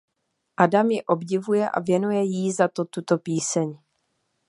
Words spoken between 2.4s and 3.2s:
za to tuto